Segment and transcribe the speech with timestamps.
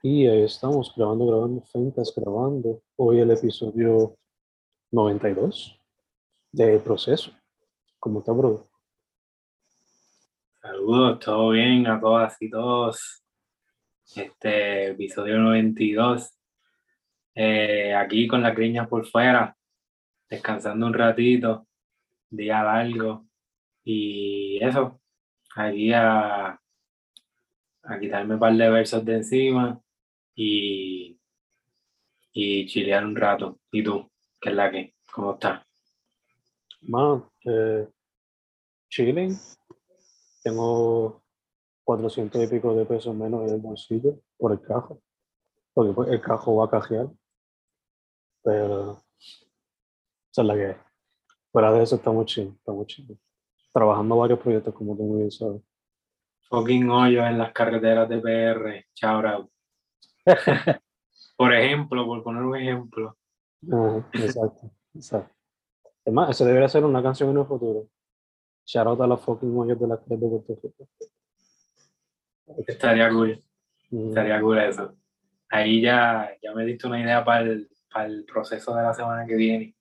[0.00, 2.80] Y ahí estamos grabando, grabando, Fencas grabando.
[2.94, 4.16] Hoy el episodio
[4.92, 5.76] 92
[6.52, 7.32] de Proceso.
[7.98, 8.70] ¿Cómo está, bro?
[10.62, 13.24] Saludos, todo bien a todas y todos.
[14.14, 16.32] Este episodio 92.
[17.34, 19.56] Eh, aquí con la criña por fuera,
[20.30, 21.66] descansando un ratito,
[22.30, 23.26] día largo.
[23.82, 25.00] Y eso,
[25.56, 26.50] aquí a,
[27.82, 29.82] a quitarme un par de versos de encima
[30.40, 31.20] y,
[32.32, 33.58] y chilear un rato.
[33.72, 34.08] ¿Y tú?
[34.40, 34.94] ¿Qué es la que?
[35.12, 35.66] ¿Cómo estás?
[36.82, 37.88] Man, eh,
[38.88, 39.36] chilling.
[40.44, 41.24] Tengo
[41.82, 45.02] 400 y pico de pesos menos en el bolsillo por el cajo.
[45.74, 47.08] Porque pues, el cajo va a cajear.
[48.44, 49.02] Pero
[50.30, 50.76] esa es la que es.
[51.50, 53.18] Fuera de eso estamos chill, estamos chill.
[53.72, 55.60] Trabajando varios proyectos como tú muy bien sabes.
[56.48, 58.86] Fucking hoyos en las carreteras de PR.
[58.94, 59.50] Chao.
[61.36, 63.16] por ejemplo, por poner un ejemplo.
[63.70, 65.34] Ajá, exacto, exacto.
[66.04, 67.88] Es más, eso debería ser una canción en el futuro.
[68.64, 70.88] Shout out a las fucking hoyos de las calles de Puerto Rico.
[72.66, 73.42] Estaría cool.
[73.90, 74.94] Mm, Estaría cool eso.
[75.50, 79.26] Ahí ya, ya me diste una idea para el, para el proceso de la semana
[79.26, 79.74] que viene.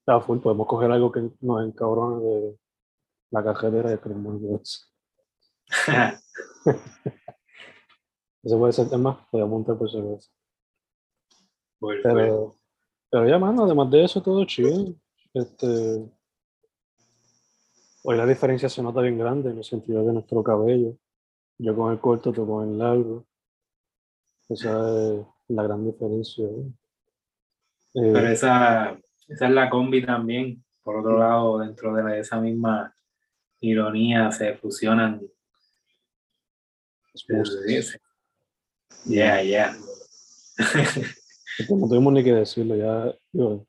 [0.00, 2.58] Está full, podemos coger algo que nos encabrone de
[3.30, 4.62] la cajetera de Cremonwood.
[8.42, 9.90] Ese puede ser el tema, voy a apuntar por.
[9.90, 10.20] Cool,
[11.78, 12.00] cool.
[12.02, 12.56] Pero,
[13.10, 14.94] pero ya, mano, además de eso, todo chido.
[15.34, 15.66] Este,
[18.02, 20.96] hoy la diferencia se nota bien grande en el sentido de nuestro cabello.
[21.58, 23.26] Yo con el corto, tú con el largo.
[24.48, 24.70] Esa
[25.12, 26.46] es la gran diferencia.
[26.46, 26.72] ¿eh?
[27.94, 30.64] Eh, Pero esa, esa es la combi también.
[30.82, 32.94] Por otro lado, dentro de esa misma
[33.60, 35.20] ironía se fusionan.
[37.14, 38.00] es
[39.04, 39.76] Yeah, yeah.
[41.68, 43.12] No tuvimos ni que decirlo, ya.
[43.32, 43.66] digo,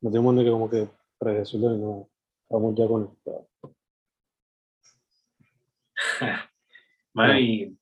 [0.00, 0.88] no tuvimos ni que como que
[1.18, 2.04] predecirlo nada.
[2.42, 3.46] Estamos ya conectados.
[7.14, 7.78] Bueno, y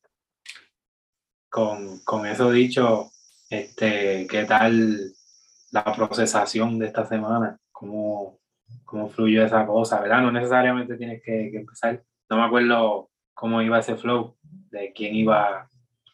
[1.49, 3.13] con, con eso dicho,
[3.49, 5.13] este, ¿qué tal
[5.71, 7.57] la procesación de esta semana?
[7.71, 8.41] ¿Cómo,
[8.85, 10.01] cómo fluyó esa cosa?
[10.01, 10.23] ¿Verdad?
[10.23, 12.03] No necesariamente tienes que, que empezar.
[12.29, 15.71] No me acuerdo cómo iba ese flow, de quién iba,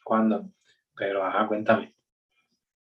[0.06, 0.48] cuándo,
[0.96, 1.92] pero ajá, cuéntame.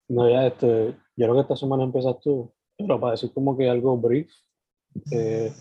[0.10, 3.70] No, ya, este, yo creo que esta semana empiezas tú, pero para decir como que
[3.70, 4.30] algo brief,
[5.12, 5.54] eh,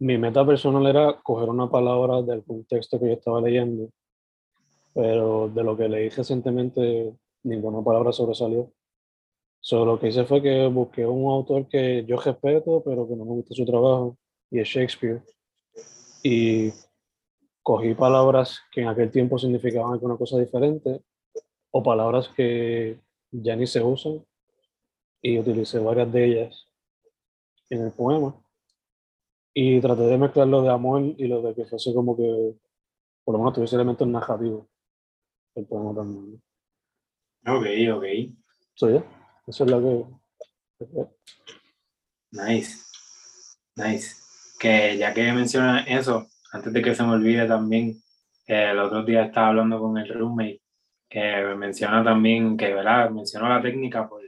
[0.00, 3.90] mi meta personal era coger una palabra del contexto que yo estaba leyendo,
[4.92, 8.72] pero de lo que leí recientemente, ninguna palabra sobresalió.
[9.60, 13.24] Solo lo que hice fue que busqué un autor que yo respeto, pero que no
[13.24, 14.18] me gusta su trabajo,
[14.50, 15.22] y es Shakespeare.
[16.22, 16.72] Y
[17.68, 21.02] cogí palabras que en aquel tiempo significaban alguna cosa diferente,
[21.70, 22.98] o palabras que
[23.30, 24.24] ya ni se usan,
[25.20, 26.66] y utilicé varias de ellas
[27.68, 28.34] en el poema.
[29.52, 32.54] Y traté de mezclar lo de amor y lo de que fuese como que,
[33.22, 34.66] por lo menos tuviese elementos narrativos.
[35.54, 36.42] El poema también.
[37.46, 37.66] Ok,
[37.98, 38.04] ok.
[38.76, 39.04] So, yeah,
[39.46, 40.06] eso es lo que...
[42.30, 42.78] Nice.
[43.76, 44.16] Nice.
[44.58, 47.96] Que ya que mencionas eso, antes de que se me olvide también,
[48.46, 50.60] eh, el otro día estaba hablando con el roommate,
[51.08, 53.10] que menciona también, que ¿verdad?
[53.10, 54.22] mencionó la técnica por,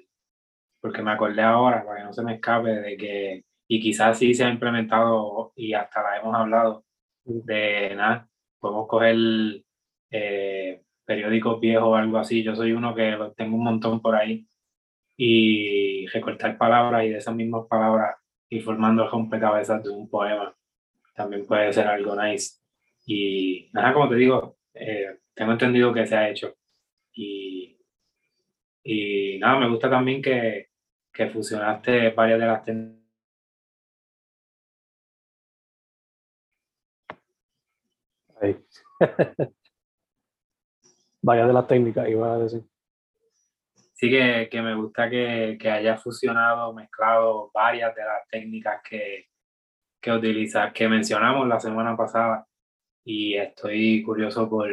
[0.81, 4.35] porque me acordé ahora, para que no se me escape, de que, y quizás sí
[4.35, 6.85] se ha implementado y hasta la hemos hablado,
[7.25, 9.17] de nada, podemos coger
[10.11, 14.47] eh, periódicos viejos o algo así, yo soy uno que tengo un montón por ahí,
[15.17, 18.17] y recortar palabras y de esas mismas palabras
[18.49, 20.55] ir formando el rompecabezas de un poema
[21.21, 22.59] también puede ser algo nice.
[23.07, 26.57] Y nada, como te digo, eh, tengo entendido que se ha hecho.
[27.13, 27.79] Y,
[28.83, 30.71] y nada, me gusta también que,
[31.13, 33.01] que fusionaste varias de las técnicas.
[38.41, 38.57] Ahí.
[41.23, 42.65] Vaya de las técnicas, iba a decir.
[43.93, 49.30] Sí que, que me gusta que, que hayas fusionado, mezclado varias de las técnicas que,
[50.01, 52.47] que utilizas, que mencionamos la semana pasada.
[53.05, 54.69] Y estoy curioso por,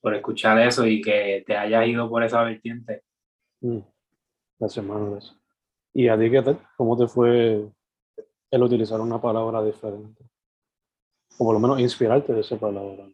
[0.00, 3.02] por escuchar eso y que te hayas ido por esa vertiente.
[3.60, 3.80] Mm.
[4.58, 5.36] Gracias, gracias.
[5.92, 6.58] ¿Y a ti qué tal?
[6.76, 7.68] ¿Cómo te fue
[8.50, 10.24] el utilizar una palabra diferente?
[11.38, 13.06] O por lo menos inspirarte de esa palabra.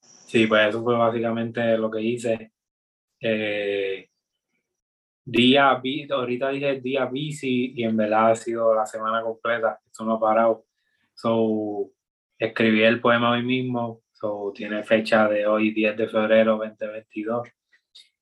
[0.00, 2.52] Sí, pues eso fue básicamente lo que hice.
[3.20, 4.10] Eh,
[5.30, 9.78] día, bi- ahorita dije día bici y en verdad ha sido la semana completa.
[9.86, 10.64] Esto no ha parado.
[11.14, 11.90] So,
[12.38, 17.48] escribí el poema hoy mismo, So, tiene fecha de hoy, 10 de febrero 2022.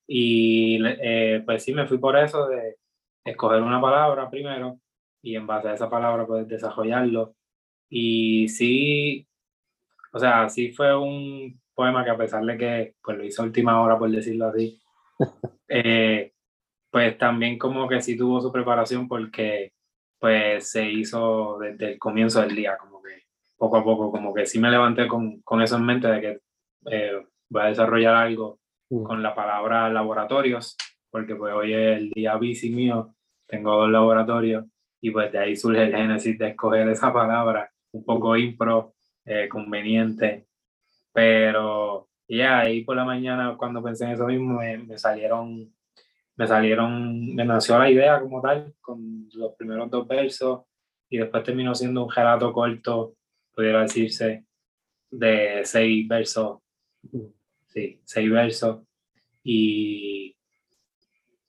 [0.06, 2.76] Y eh, pues sí, me fui por eso de
[3.24, 4.78] escoger una palabra primero
[5.22, 7.34] y en base a esa palabra pues desarrollarlo.
[7.90, 9.26] Y sí,
[10.12, 13.80] o sea, sí fue un poema que a pesar de que pues lo hizo última
[13.82, 14.80] hora, por decirlo así,
[15.68, 16.32] eh,
[16.96, 19.74] pues también como que sí tuvo su preparación porque
[20.18, 24.46] pues se hizo desde el comienzo del día, como que poco a poco, como que
[24.46, 26.40] sí me levanté con, con eso en mente de que
[26.90, 29.02] eh, voy a desarrollar algo mm.
[29.02, 30.74] con la palabra laboratorios,
[31.10, 33.14] porque pues hoy es el día bici mío,
[33.46, 34.64] tengo dos laboratorios
[35.02, 38.94] y pues de ahí surge el génesis de escoger esa palabra, un poco impro,
[39.26, 40.46] eh, conveniente,
[41.12, 45.75] pero ya ahí por la mañana cuando pensé en eso mismo me, salieron,
[46.36, 50.62] me salieron, me nació la idea como tal, con los primeros dos versos
[51.08, 53.14] y después terminó siendo un gelato corto,
[53.54, 54.44] pudiera decirse,
[55.10, 56.58] de seis versos,
[57.66, 58.82] sí, seis versos.
[59.42, 60.36] Y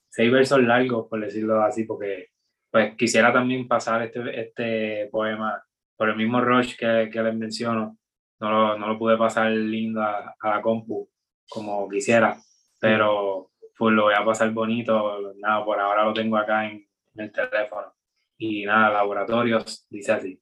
[0.10, 2.30] seis versos largos, por decirlo así, porque
[2.72, 5.64] pues quisiera también pasar este, este poema
[5.96, 7.98] por el mismo rush que, que les menciono.
[8.40, 11.10] No lo, no lo pude pasar lindo a, la compu
[11.50, 12.38] como quisiera,
[12.80, 13.47] pero
[13.78, 15.34] pues lo voy a pasar bonito.
[15.38, 17.94] Nada, por ahora lo tengo acá en, el teléfono.
[18.38, 20.42] Y nada, laboratorios, dice así.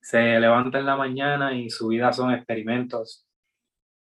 [0.00, 3.26] Se levanta en la mañana y su vida son experimentos.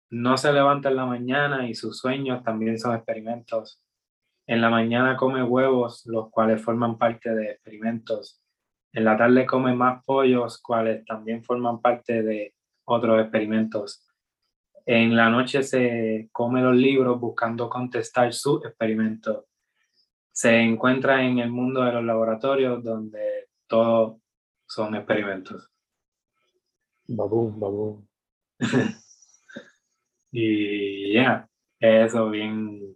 [0.10, 3.82] No se levanta en la mañana y sus sueños también son experimentos.
[4.48, 8.42] En la mañana come huevos, los cuales forman parte de experimentos.
[8.94, 12.54] En la tarde come más pollos, cuales también forman parte de
[12.86, 14.05] otros experimentos.
[14.86, 19.46] En la noche se come los libros buscando contestar sus experimentos.
[20.32, 24.22] Se encuentra en el mundo de los laboratorios donde todos
[24.68, 25.72] son experimentos.
[27.08, 28.08] Babú, babú.
[30.32, 31.50] y ya,
[31.80, 32.96] eso bien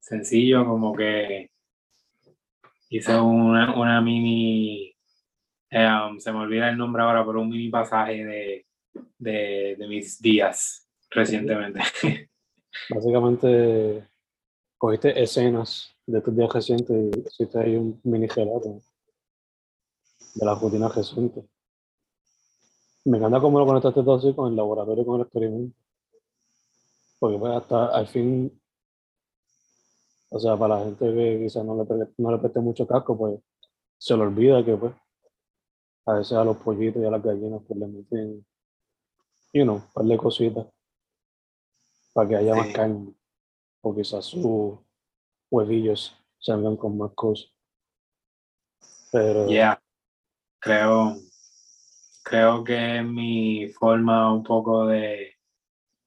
[0.00, 1.50] sencillo, como que
[2.90, 4.94] hice una, una mini,
[5.70, 8.66] eh, um, se me olvida el nombre ahora, pero un mini pasaje de,
[9.18, 11.80] de, de mis días recientemente.
[12.90, 14.08] Básicamente,
[14.78, 18.80] cogiste escenas de tus días recientes y hiciste ahí un mini relato
[20.34, 21.44] de la rutina reciente.
[23.04, 25.76] Me encanta cómo lo conectaste todo así con el laboratorio, con el experimento.
[27.18, 28.62] Porque pues hasta al fin
[30.34, 33.38] o sea, para la gente que quizás no le, no le preste mucho casco, pues
[33.98, 34.94] se le olvida que pues
[36.06, 38.46] a veces a los pollitos y a las gallinas pues le meten,
[39.52, 40.66] you know, un par de cositas
[42.12, 43.14] para que haya más carne.
[43.82, 44.78] O quizás sus
[45.50, 47.50] huevillos salgan con más cosas.
[49.10, 49.48] Pero...
[49.48, 49.80] Ya,
[50.60, 51.16] creo,
[52.22, 55.34] creo que es mi forma un poco de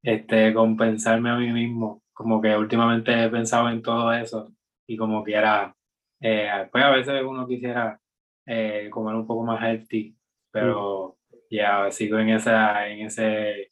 [0.01, 4.49] este, compensarme a mí mismo como que últimamente he pensado en todo eso
[4.87, 5.75] y como que era,
[6.21, 7.99] eh, pues a veces uno quisiera
[8.45, 10.15] eh, comer un poco más healthy,
[10.49, 11.14] pero
[11.55, 13.69] ya sigo en, esa, en ese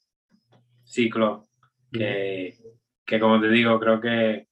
[0.84, 1.44] ciclo
[1.92, 2.56] que,
[3.06, 4.48] que, como te digo, creo que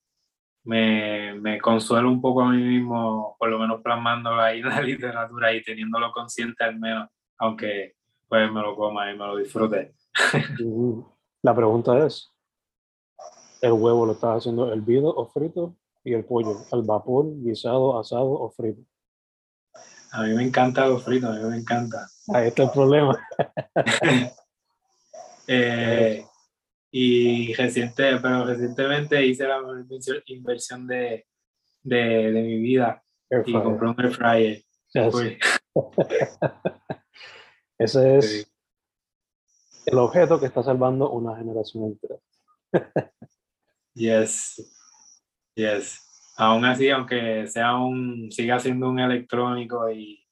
[0.63, 4.81] me, me, consuelo un poco a mí mismo, por lo menos plasmándolo ahí en la
[4.81, 7.95] literatura y teniéndolo consciente al menos, aunque
[8.27, 9.93] pues me lo coma y me lo disfrute.
[11.43, 12.31] La pregunta es,
[13.61, 18.31] el huevo lo estás haciendo hervido o frito y el pollo al vapor, guisado, asado
[18.31, 18.81] o frito.
[20.11, 22.07] A mí me encanta lo frito, a mí me encanta.
[22.33, 23.17] Ahí está el problema.
[25.53, 26.23] Eh,
[26.91, 29.59] y reciente, pero recientemente hice la
[30.27, 31.25] inversión de,
[31.81, 33.03] de, de mi vida
[33.45, 34.63] y compré un air fryer.
[37.77, 38.51] Ese es
[39.85, 42.15] el objeto que está salvando una generación entera.
[43.93, 44.55] Yes,
[45.53, 45.99] yes.
[46.37, 50.25] Aún así, aunque sea un, siga siendo un electrónico y,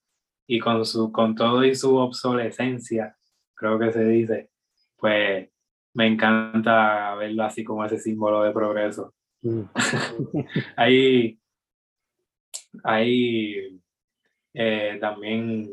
[0.47, 3.15] y con, su, con todo y su obsolescencia,
[3.53, 4.49] creo que se dice,
[4.97, 5.49] pues
[5.93, 9.13] me encanta verlo así como ese símbolo de progreso.
[9.41, 9.61] Mm.
[10.75, 11.39] ahí,
[12.83, 13.79] ahí
[14.53, 15.69] eh, también,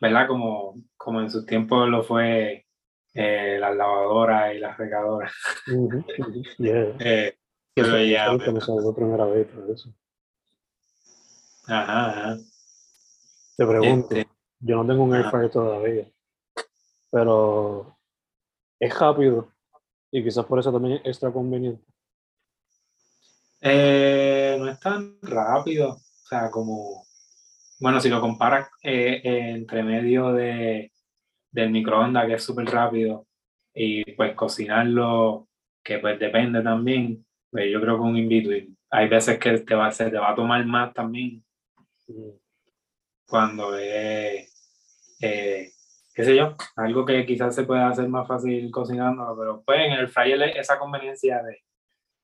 [0.00, 0.26] ¿verdad?
[0.28, 2.66] Como, como en sus tiempos lo fue
[3.14, 5.32] eh, las lavadoras y las regadoras.
[7.00, 7.37] Eh,
[7.82, 8.94] pero ya.
[8.94, 9.92] primera vez eso.
[11.66, 12.38] Ajá,
[13.56, 14.30] Te pregunto, este,
[14.60, 16.10] yo no tengo un air fryer todavía,
[17.10, 17.98] pero
[18.80, 19.52] es rápido
[20.10, 21.84] y quizás por eso también es extra conveniente.
[23.60, 27.04] Eh, no es tan rápido, o sea, como,
[27.80, 30.92] bueno, si lo comparas entre medio de
[31.50, 33.26] del microondas, que es súper rápido,
[33.74, 35.48] y pues cocinarlo,
[35.82, 38.76] que pues depende también, pues yo creo que un in-between.
[38.90, 41.44] Hay veces que te va, se te va a tomar más también
[43.26, 44.50] cuando es,
[45.20, 45.70] eh,
[46.14, 49.92] qué sé yo, algo que quizás se pueda hacer más fácil cocinando, pero pues en
[49.92, 51.58] el fryer esa conveniencia de,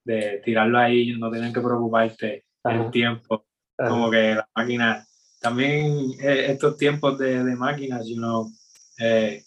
[0.05, 3.45] de tirarlo ahí, no tener que preocuparte el tiempo,
[3.77, 5.07] como que la máquina,
[5.41, 8.51] también eh, estos tiempos de, de máquinas, you know,
[8.99, 9.44] eh,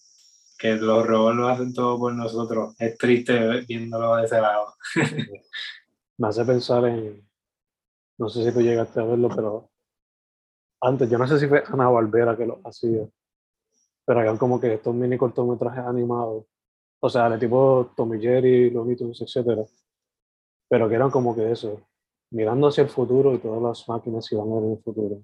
[0.57, 4.73] que los robots lo hacen todo por nosotros, es triste viéndolo de ese lado.
[6.17, 7.27] Me hace pensar en,
[8.17, 9.69] no sé si tú llegaste a verlo, pero
[10.81, 13.07] antes, yo no sé si fue Ana Barbera que lo hacía,
[14.05, 16.45] pero eran como que estos mini cortometrajes animados,
[16.99, 19.63] o sea, de tipo Tommy Jerry, Looney Tunes, etcétera,
[20.67, 21.81] pero que eran como que eso,
[22.31, 25.21] mirando hacia el futuro y todas las máquinas iban a ver en el futuro.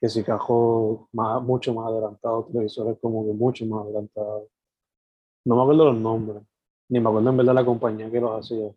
[0.00, 4.48] Que si cajó más, mucho más adelantado, televisores como que mucho más adelantados.
[5.44, 6.42] No me acuerdo los nombres,
[6.88, 8.70] ni me acuerdo en verdad la compañía que los hacía,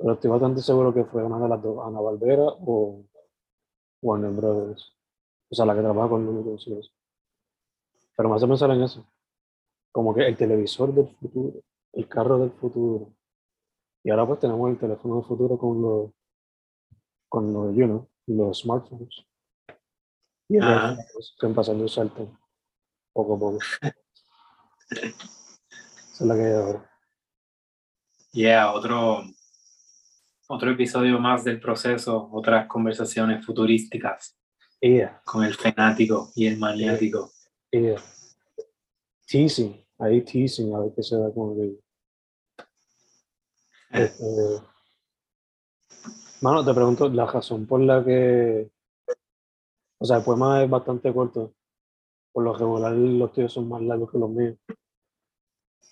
[0.00, 3.04] pero estoy bastante seguro que fue una de las dos, Ana Barbera o
[4.00, 4.96] Warner Brothers.
[5.50, 6.90] O sea, la que trabaja con Looney Tunes.
[8.16, 9.04] Pero me hace pensar en eso.
[9.92, 11.60] Como que el televisor del futuro,
[11.92, 13.12] el carro del futuro.
[14.02, 16.10] Y ahora pues tenemos el teléfono del futuro con los,
[17.28, 19.26] con los, you know, los smartphones.
[20.50, 20.98] Y el ah.
[21.16, 22.36] están pasando el salto
[23.12, 23.58] poco a poco.
[24.90, 25.14] Esa
[26.12, 26.90] es la que hay ahora.
[28.32, 29.22] Yeah, otro,
[30.48, 34.36] otro episodio más del proceso, otras conversaciones futurísticas
[35.24, 37.30] con el fanático y el maniático.
[37.70, 38.02] Yeah.
[39.28, 41.80] Teasing, ahí teasing, a ver qué se da con el
[43.90, 44.24] este,
[46.40, 48.68] Mano, te pregunto la razón por la que.
[50.00, 51.52] O sea, el poema es bastante corto.
[52.32, 54.56] Por lo regular, los tuyos son más largos que los míos.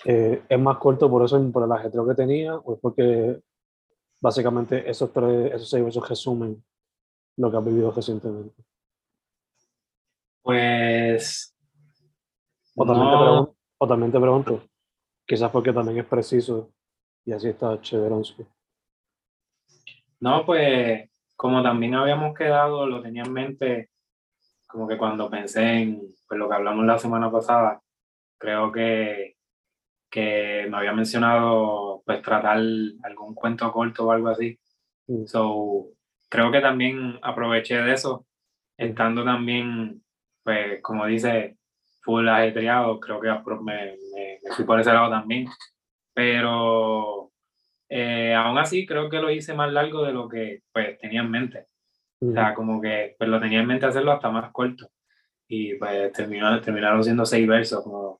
[0.05, 3.41] Eh, ¿Es más corto por eso, por el ajetreo que tenía, o es porque
[4.21, 6.65] básicamente esos, tres, esos seis versos resumen
[7.37, 8.62] lo que has vivido recientemente.
[10.43, 11.55] Pues.
[12.77, 14.62] O también, te pregunto, o también te pregunto,
[15.27, 16.73] quizás porque también es preciso
[17.25, 18.47] y así está Cheveronsky.
[20.21, 23.91] No, pues como también habíamos quedado, lo tenía en mente,
[24.69, 27.81] como que cuando pensé en pues, lo que hablamos la semana pasada,
[28.39, 29.39] creo que
[30.11, 34.59] que me había mencionado pues tratar algún cuento corto o algo así.
[35.07, 35.27] Mm.
[35.27, 35.89] So,
[36.29, 38.27] creo que también aproveché de eso,
[38.77, 40.03] estando también,
[40.43, 41.57] pues como dice,
[42.03, 43.29] full ajetreado, creo que
[43.63, 45.47] me, me, fui por ese lado también.
[46.15, 47.31] Pero
[47.89, 51.31] eh, aún así creo que lo hice más largo de lo que pues tenía en
[51.31, 51.67] mente.
[52.21, 54.91] O sea, como que pues lo tenía en mente hacerlo hasta más corto.
[55.47, 58.19] Y pues terminó, terminaron siendo seis versos, como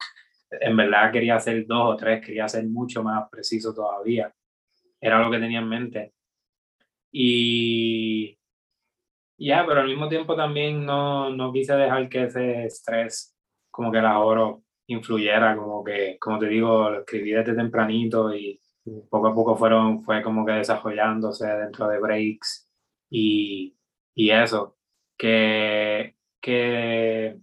[0.50, 4.33] en verdad quería hacer dos o tres, quería ser mucho más preciso todavía.
[5.00, 6.14] Era lo que tenía en mente.
[7.12, 8.38] Y
[9.38, 13.37] ya, pero al mismo tiempo también no, no quise dejar que ese estrés,
[13.71, 18.61] como que el ahorro influyera, como que, como te digo, lo escribí desde tempranito y
[19.11, 22.69] poco a poco fueron, fue como que desarrollándose dentro de breaks
[23.11, 23.77] y,
[24.18, 24.76] y eso,
[25.16, 27.37] que, que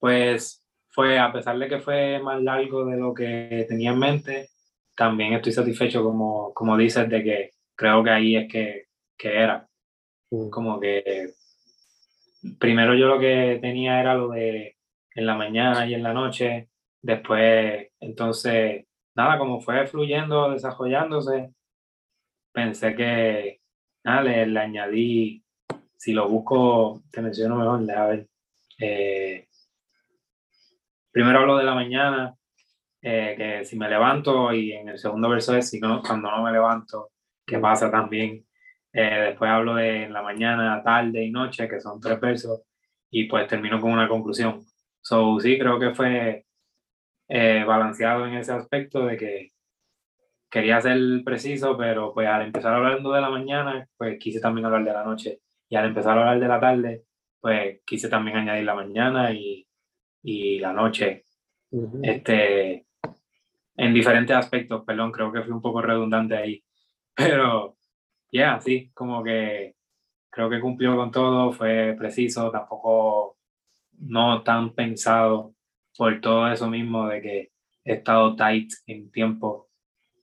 [0.00, 4.48] pues fue, a pesar de que fue más largo de lo que tenía en mente,
[4.96, 9.68] también estoy satisfecho, como, como dices, de que creo que ahí es que, que era.
[10.30, 10.50] Mm.
[10.50, 11.34] Como que
[12.58, 14.76] primero yo lo que tenía era lo de
[15.14, 16.68] en la mañana y en la noche,
[17.00, 21.52] después, entonces, nada, como fue fluyendo, desarrollándose,
[22.52, 23.57] pensé que,
[24.08, 25.44] nada, le, añadí,
[25.96, 28.28] si lo busco, te menciono mejor, a ver,
[28.78, 29.46] eh,
[31.10, 32.34] primero hablo de la mañana,
[33.02, 36.42] eh, que si me levanto, y en el segundo verso es si no, cuando no
[36.42, 37.10] me levanto,
[37.46, 38.44] ¿qué pasa también?
[38.92, 42.62] Eh, después hablo de la mañana, tarde y noche, que son tres versos,
[43.10, 44.64] y pues termino con una conclusión.
[45.02, 46.46] So, sí, creo que fue
[47.28, 49.52] eh, balanceado en ese aspecto de que
[50.50, 54.84] quería ser preciso, pero pues al empezar hablando de la mañana, pues quise también hablar
[54.84, 55.40] de la noche.
[55.68, 57.04] Y al empezar a hablar de la tarde,
[57.40, 59.68] pues quise también añadir la mañana y
[60.22, 61.24] y la noche.
[62.02, 62.86] este,
[63.76, 66.64] en diferentes aspectos, perdón, creo que fui un poco redundante ahí.
[67.14, 67.76] Pero,
[68.32, 69.74] ya, sí, como que
[70.30, 73.38] creo que cumplió con todo, fue preciso, tampoco
[73.98, 75.54] no tan pensado
[75.96, 77.52] por todo eso mismo de que
[77.84, 79.67] he estado tight en tiempo,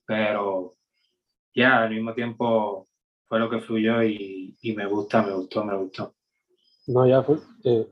[0.06, 0.76] pero
[1.54, 2.88] ya, al mismo tiempo
[3.26, 6.14] fue lo que fluyó y, y, me gusta, me gustó, me gustó.
[6.86, 7.90] No, ya fue, eh,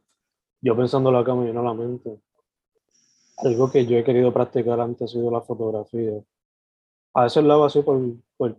[0.60, 2.20] yo pensándolo acá me vino a la mente
[3.38, 6.22] algo que yo he querido practicar antes ha sido la fotografía.
[7.14, 8.00] A veces lo hago así por,
[8.36, 8.56] por,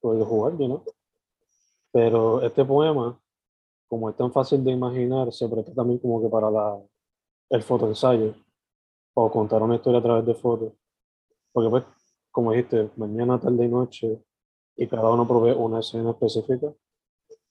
[0.00, 0.84] por jugar, ¿no?
[1.92, 3.20] Pero este poema,
[3.88, 6.80] como es tan fácil de imaginar, se presta también como que para la,
[7.50, 8.34] el fotoensayo
[9.14, 10.72] o contar una historia a través de fotos.
[11.52, 11.84] Porque pues,
[12.30, 14.22] como dijiste, mañana, tarde y noche,
[14.76, 16.68] y cada uno provee una escena específica.
[16.68, 16.76] O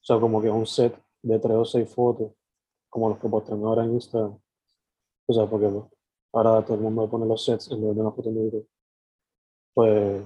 [0.01, 2.31] sea, como que un set de tres o seis fotos,
[2.89, 4.39] como los que postean ahora en Instagram.
[5.27, 5.69] O sea, porque
[6.33, 8.63] ahora todo el mundo pone los sets en vez de una foto en video.
[9.73, 10.23] Pues,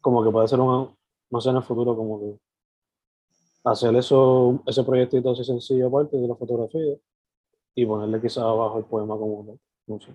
[0.00, 0.94] como que puede ser una,
[1.30, 2.38] no sé en el futuro, como que
[3.64, 6.96] hacer eso, ese proyectito así sencillo aparte de la fotografía
[7.74, 10.14] y ponerle quizás abajo el poema como no sé.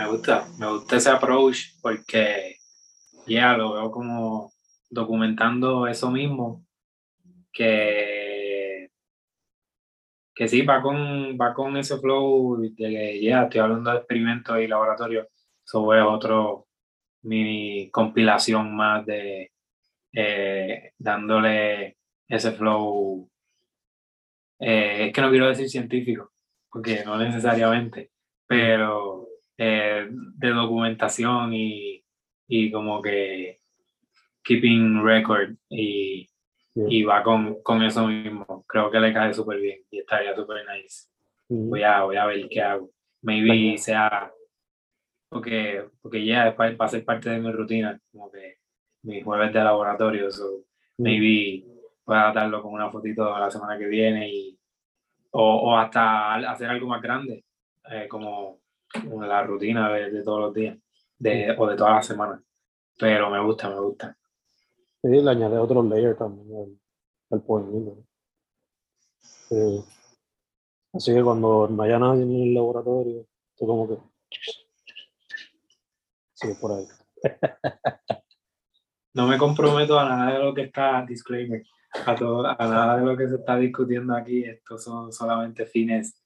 [0.00, 2.56] Me gusta, me gusta ese approach porque
[3.26, 4.50] ya lo veo como
[4.88, 6.64] documentando eso mismo
[7.52, 8.90] que
[10.34, 14.68] que sí va con va con ese flow de ya estoy hablando de experimentos y
[14.68, 15.26] laboratorios
[15.66, 16.66] eso es otro
[17.24, 19.52] mini compilación más de
[20.14, 23.30] eh, dándole ese flow.
[24.60, 26.32] Eh, es que no quiero decir científico
[26.70, 28.10] porque no necesariamente
[28.46, 29.19] pero
[29.62, 32.02] eh, de documentación y,
[32.48, 33.58] y, como que
[34.42, 36.26] keeping record y,
[36.74, 38.64] y va con, con, eso mismo.
[38.66, 41.08] Creo que le cae súper bien y estaría súper nice.
[41.48, 42.90] voy, a, voy a ver qué hago.
[43.20, 44.32] Maybe sea
[45.28, 48.56] porque, porque ya va a ser parte de mi rutina, como que
[49.02, 50.64] mi jueves de laboratorio, so
[50.96, 51.66] maybe
[52.02, 54.58] pueda darlo con una fotito la semana que viene y,
[55.32, 57.44] o, o hasta hacer algo más grande,
[57.90, 58.60] eh, como
[59.20, 60.76] la rutina de, de, todos los días
[61.18, 62.40] de, o de todas las semanas.
[62.98, 64.16] Pero me gusta, me gusta.
[65.02, 66.78] Sí, le añade otro layer también
[67.30, 68.04] al, al.
[69.50, 69.82] Eh,
[70.92, 73.96] así que cuando no haya nadie en el laboratorio, tú como que...
[76.34, 76.86] Sí, por ahí.
[79.14, 81.62] no me comprometo a nada de lo que está, disclaimer,
[82.06, 84.44] a, todo, a nada de lo que se está discutiendo aquí.
[84.44, 86.19] Estos son solamente fines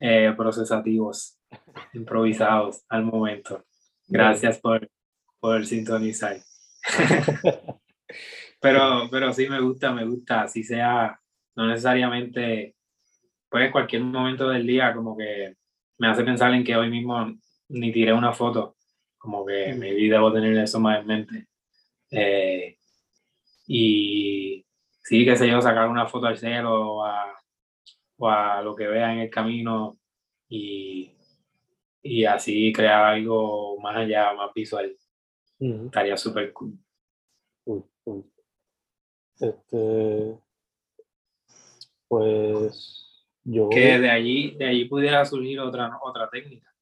[0.00, 1.38] eh, procesativos
[1.92, 3.64] improvisados al momento.
[4.08, 4.90] Gracias por,
[5.38, 6.38] por sintonizar.
[8.60, 11.20] pero, pero sí me gusta, me gusta, así sea,
[11.54, 12.74] no necesariamente,
[13.48, 15.54] pues cualquier momento del día como que
[15.98, 17.32] me hace pensar en que hoy mismo
[17.68, 18.76] ni tiré una foto,
[19.18, 21.46] como que me vi debo tener eso más en mente.
[22.10, 22.78] Eh,
[23.66, 24.64] y
[25.02, 27.39] sí, qué sé yo, sacar una foto al cielo o a,
[28.20, 29.98] o a lo que vea en el camino
[30.48, 31.16] y
[32.02, 34.96] y así crear algo más allá, más visual.
[35.58, 36.78] Estaría súper cool.
[39.38, 40.38] Este,
[42.08, 43.68] pues yo...
[43.68, 46.72] Que de allí, de allí pudiera surgir otra, otra técnica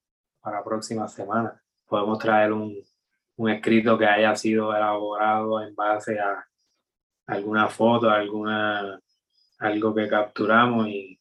[0.40, 1.60] para la próxima semana.
[1.86, 2.76] Podemos traer un,
[3.36, 6.46] un escrito que haya sido elaborado en base a
[7.26, 9.00] alguna foto, alguna,
[9.58, 11.17] algo que capturamos y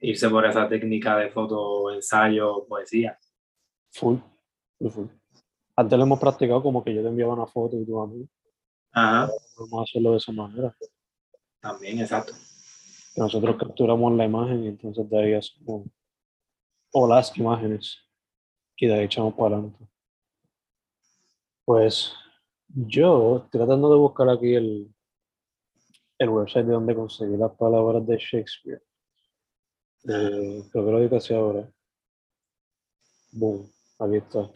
[0.00, 3.18] irse por esa técnica de foto, ensayo, poesía.
[3.92, 4.18] Full,
[4.90, 5.06] full,
[5.76, 8.28] Antes lo hemos practicado como que yo te enviaba una foto y tú a mí.
[8.92, 9.30] Ajá.
[9.58, 10.76] Vamos a hacerlo de esa manera.
[11.60, 12.32] También, exacto.
[13.16, 15.86] Nosotros capturamos la imagen y entonces de ahí hacemos
[16.92, 17.98] o las imágenes
[18.76, 19.86] y de ahí echamos para adelante.
[21.64, 22.12] Pues
[22.68, 24.94] yo, tratando de buscar aquí el,
[26.18, 28.82] el website de donde conseguí las palabras de Shakespeare,
[30.08, 31.70] eh, creo que lo edité hacia ahora.
[33.32, 34.50] Boom, aquí está.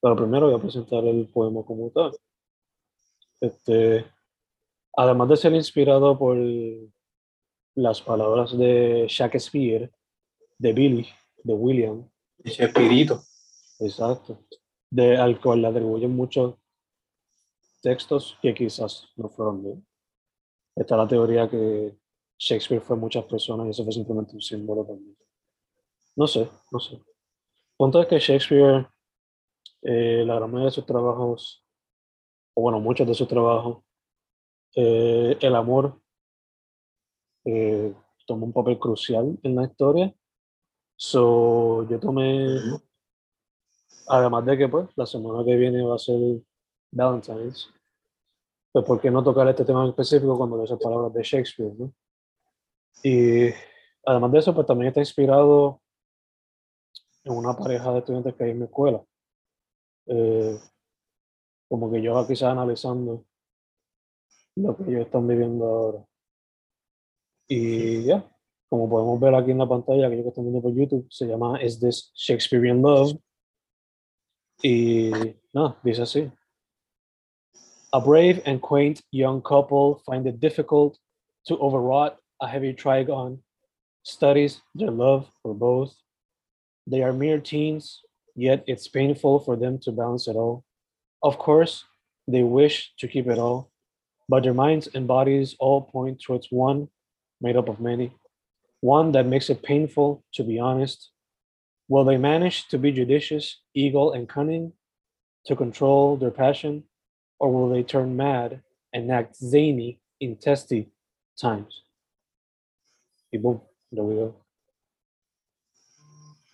[0.00, 2.12] Pero primero voy a presentar el poema como tal.
[3.40, 4.06] Este,
[4.96, 6.36] además de ser inspirado por
[7.74, 9.90] las palabras de Shakespeare,
[10.58, 11.06] de Billy,
[11.44, 12.08] de William.
[12.44, 13.18] Shakespeare.
[13.80, 14.38] Exacto.
[14.90, 16.54] De, al cual le atribuyen muchos
[17.82, 19.82] textos que quizás no fueron de
[20.76, 21.96] Está la teoría que
[22.38, 25.16] Shakespeare fue muchas personas y eso fue simplemente un símbolo también.
[26.16, 27.00] No sé, no sé.
[27.76, 28.88] Punto es que Shakespeare,
[29.82, 31.64] eh, la gran mayoría de sus trabajos,
[32.54, 33.84] o bueno, muchos de sus trabajos,
[34.74, 36.00] eh, el amor
[37.44, 37.94] eh,
[38.26, 40.14] tomó un papel crucial en la historia.
[40.96, 42.58] So, yo tomé,
[44.08, 46.18] además de que pues la semana que viene va a ser
[46.90, 47.70] Valentine's,
[48.72, 51.92] pues ¿por qué no tocar este tema en específico cuando esas palabras de Shakespeare, no?
[53.02, 53.50] Y
[54.04, 55.80] además de eso, pues también está inspirado
[57.24, 59.04] en una pareja de estudiantes que hay en mi escuela.
[60.06, 60.58] Eh,
[61.68, 63.24] como que yo quizás analizando
[64.56, 66.06] lo que ellos están viviendo ahora.
[67.48, 68.28] Y ya,
[68.68, 71.62] como podemos ver aquí en la pantalla, aquellos que están viendo por YouTube, se llama
[71.62, 73.18] Is This Shakespearean Love?
[74.62, 75.10] Y
[75.52, 76.32] no, dice así.
[77.92, 80.98] A brave and quaint young couple find it difficult
[81.46, 83.38] to overwrought a heavy trigon,
[84.02, 85.94] studies their love for both.
[86.86, 88.02] They are mere teens,
[88.34, 90.64] yet it's painful for them to balance it all.
[91.22, 91.84] Of course,
[92.28, 93.70] they wish to keep it all,
[94.28, 96.88] but their minds and bodies all point towards one
[97.40, 98.12] made up of many,
[98.80, 101.10] one that makes it painful to be honest.
[101.88, 104.72] Will they manage to be judicious, eagle, and cunning
[105.46, 106.84] to control their passion,
[107.38, 110.90] or will they turn mad and act zany in testy
[111.40, 111.82] times?
[113.36, 114.34] Y boom, there we go.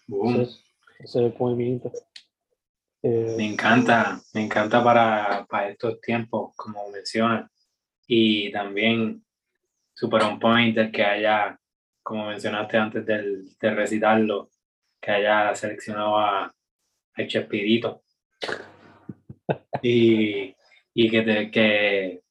[0.09, 0.41] Boom.
[0.41, 0.65] Ese es,
[0.99, 1.93] ese es el poemita.
[3.05, 7.49] Eh, Me encanta, me encanta para, para estos tiempos, como mencionas.
[8.09, 9.25] Y también
[9.95, 11.57] super on point el que haya,
[12.03, 14.51] como mencionaste antes del, de recitarlo,
[15.01, 16.53] que haya seleccionado a,
[17.15, 18.03] a Chespirito.
[19.85, 20.55] Y,
[20.95, 22.23] y que, te, que,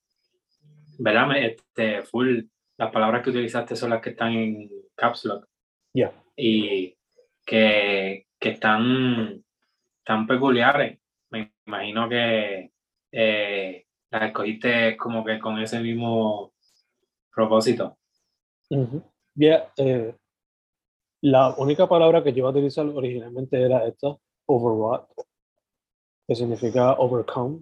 [0.99, 1.37] ¿verdad?
[1.37, 2.43] Este, full,
[2.81, 5.47] las palabras que utilizaste son las que están en Caps Lock
[5.93, 6.97] ya, y
[7.45, 9.43] que, que están
[10.03, 10.99] tan peculiares.
[11.29, 12.71] Me imagino que
[13.11, 16.53] eh, las escogiste como que con ese mismo
[17.31, 17.99] propósito.
[19.35, 20.15] Ya, eh,
[21.21, 24.07] la única palabra que yo iba a utilizar originalmente era esta,
[24.47, 25.07] overwrought,
[26.27, 27.59] que significa overcome,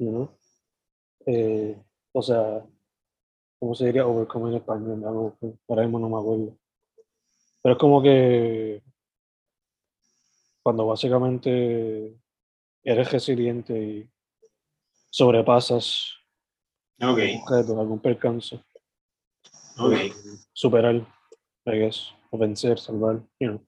[0.00, 0.28] you know?
[1.24, 2.66] Eh, o sea,
[3.64, 5.00] ¿cómo se diría overcome en español?
[5.40, 6.58] Buscar, Ahora mismo no me acuerdo.
[7.62, 8.82] Pero es como que
[10.62, 12.14] cuando básicamente
[12.82, 14.10] eres resiliente y
[15.08, 16.10] sobrepasas
[17.00, 18.56] Ok, objetos, algún percance.
[19.78, 19.92] ok.
[19.94, 20.12] eh,
[20.52, 23.66] superar, I guess, o vencer, salvar, you know.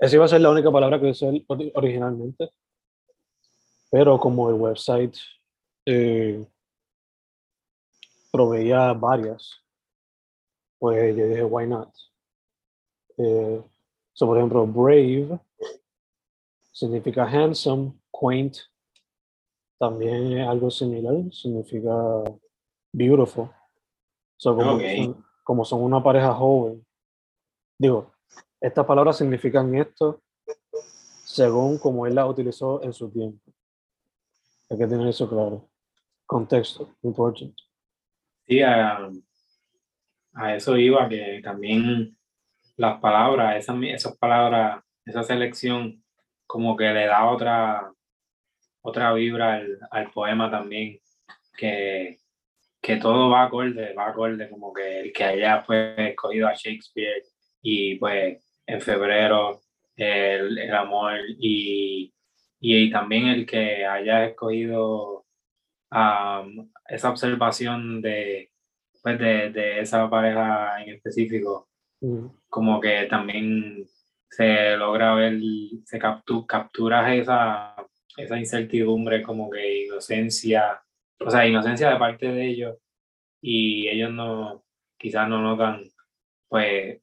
[0.00, 2.50] Esa iba a ser la única palabra que usé ori- originalmente,
[3.88, 5.16] pero como el website
[5.86, 6.44] eh,
[8.32, 9.62] proveía varias,
[10.78, 11.94] pues yo dije, why not?
[13.18, 13.62] Eh,
[14.14, 15.38] so, por ejemplo, brave
[16.72, 18.56] significa handsome, quaint,
[19.78, 21.92] también es algo similar, significa
[22.92, 23.50] beautiful.
[24.38, 24.82] So, como, Ok.
[24.96, 26.84] son, como son una pareja joven,
[27.78, 28.12] digo,
[28.60, 30.22] estas palabras significan esto
[31.24, 33.52] según como él la utilizó en su tiempo.
[34.70, 35.68] Hay que tener eso claro.
[36.26, 37.54] Contexto, important.
[38.60, 39.08] A,
[40.34, 42.16] a eso iba, que también
[42.76, 46.02] las palabras, esas, esas palabras, esa selección,
[46.46, 47.92] como que le da otra,
[48.82, 50.98] otra vibra al, al poema también,
[51.56, 52.18] que,
[52.80, 57.22] que todo va acorde, va acorde, como que el que haya pues escogido a Shakespeare
[57.62, 59.60] y pues en febrero
[59.96, 62.12] el, el amor y,
[62.60, 65.26] y, también el que haya escogido
[65.90, 68.50] um, esa observación de,
[69.02, 71.68] pues de, de esa pareja en específico,
[72.02, 73.86] Mm, como que también
[74.28, 75.38] se logra ver,
[75.84, 77.76] se captu, captura esa,
[78.16, 80.82] esa incertidumbre, como que inocencia,
[81.20, 82.76] o sea, inocencia de parte de ellos
[83.40, 84.64] y ellos no,
[84.98, 85.84] quizás no notan,
[86.48, 87.00] pues,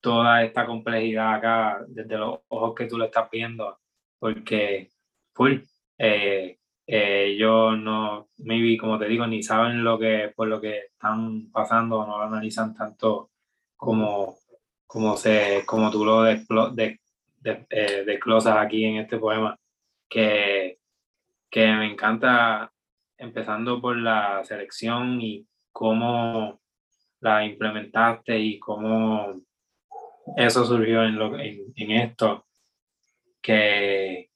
[0.00, 3.80] toda esta complejidad acá desde los ojos que tú le estás viendo,
[4.20, 4.90] porque,
[5.34, 5.58] full,
[5.98, 10.78] eh, eh, ellos no, maybe, como te digo, ni saben lo que, por lo que
[10.92, 13.30] están pasando, no lo analizan tanto
[13.76, 14.36] como,
[14.86, 17.00] como, se, como tú lo desclo- de,
[17.40, 19.58] de, eh, desglosas aquí en este poema,
[20.08, 20.78] que,
[21.50, 22.72] que me encanta
[23.18, 26.60] empezando por la selección y cómo
[27.20, 29.40] la implementaste y cómo
[30.36, 32.46] eso surgió en, lo, en, en esto,
[33.40, 34.30] que,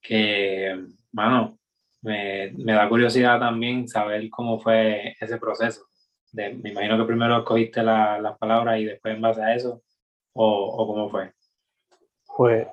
[0.00, 1.58] que mano,
[2.02, 5.86] me, me da curiosidad también saber cómo fue ese proceso
[6.32, 9.82] de, me imagino que primero escogiste la, las palabras y después en base a eso,
[10.34, 11.32] o, o cómo fue.
[12.36, 12.68] Pues,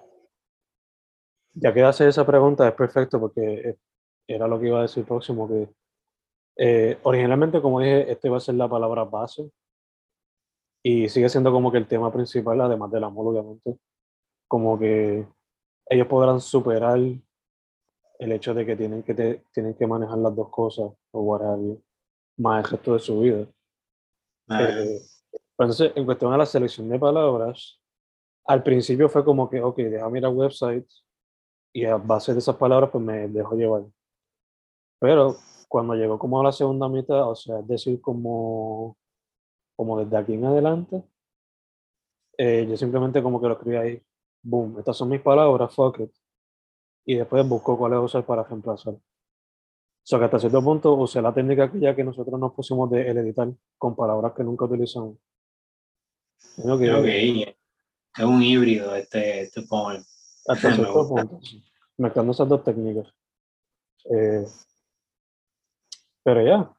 [1.54, 3.78] ya que hace esa pregunta es perfecto porque
[4.28, 5.70] era lo que iba a decir próximo, que
[6.58, 9.50] eh, originalmente, como dije, este iba a ser la palabra base
[10.84, 13.78] y sigue siendo como que el tema principal, además del amor, obviamente,
[14.50, 15.26] como que
[15.86, 17.00] ellos podrán superar
[18.24, 21.42] el hecho de que tienen que, te, tienen que manejar las dos cosas o what
[21.42, 21.84] have you,
[22.38, 23.48] más el resto de su vida.
[24.50, 25.00] Eh,
[25.58, 27.80] entonces, en cuestión a la selección de palabras,
[28.46, 30.88] al principio fue como que, ok, déjame ir a website
[31.74, 33.84] y a base de esas palabras pues me dejo llevar.
[35.00, 35.36] Pero
[35.68, 38.98] cuando llegó como a la segunda mitad, o sea, es decir, como
[39.76, 41.04] como desde aquí en adelante,
[42.38, 44.04] eh, yo simplemente como que lo escribí ahí,
[44.42, 46.12] boom, estas son mis palabras, fuck it,
[47.06, 48.94] y después busco cuáles usar para reemplazar.
[48.94, 52.90] O sea que hasta cierto punto usé la técnica que ya que nosotros nos pusimos
[52.92, 55.18] de el editar con palabras que nunca utilizamos.
[56.56, 57.56] Que,
[58.18, 60.04] Es un híbrido este, este poem.
[60.48, 61.40] Hasta cierto punto,
[61.98, 63.14] mezclando esas dos técnicas.
[64.14, 64.46] Eh,
[66.22, 66.74] pero ya,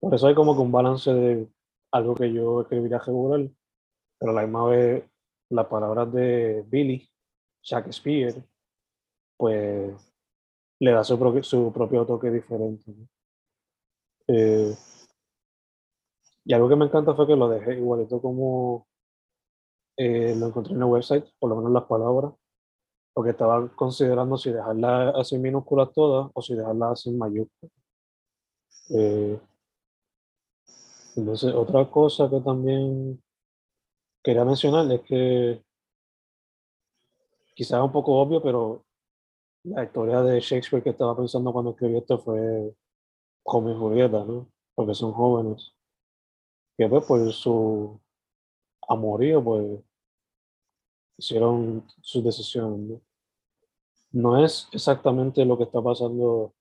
[0.00, 1.48] por eso hay como que un balance de
[1.92, 3.48] algo que yo escribiría regular,
[4.18, 5.04] pero a la misma vez
[5.50, 7.08] las palabras de Billy,
[7.62, 8.42] Shakespeare,
[9.40, 10.12] pues
[10.80, 12.92] le da su, propio, su propio toque diferente.
[14.28, 14.76] Eh,
[16.44, 18.86] y algo que me encanta fue que lo dejé igualito como
[19.96, 22.34] eh, lo encontré en el website, por lo menos las palabras,
[23.14, 27.72] porque estaba considerando si dejarlas así minúsculas todas o si dejarlas así mayúsculas.
[28.90, 29.40] Eh,
[31.16, 33.22] entonces, otra cosa que también
[34.22, 35.64] quería mencionar es que
[37.54, 38.84] quizás es un poco obvio, pero
[39.64, 42.74] la historia de Shakespeare que estaba pensando cuando escribió esto fue
[43.44, 44.50] Romeo y Julieta, ¿no?
[44.74, 45.74] Porque son jóvenes.
[46.76, 48.00] Que pues por su
[48.88, 49.80] amorío, pues
[51.18, 53.00] hicieron sus decisiones, ¿no?
[54.12, 56.54] No es exactamente lo que está pasando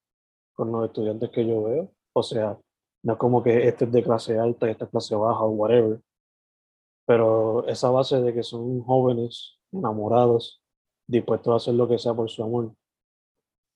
[0.54, 1.92] con los estudiantes que yo veo.
[2.14, 2.60] O sea,
[3.04, 5.50] no es como que este es de clase alta y este es clase baja o
[5.52, 6.00] whatever.
[7.06, 10.62] Pero esa base de que son jóvenes, enamorados,
[11.08, 12.76] dispuestos a hacer lo que sea por su amor,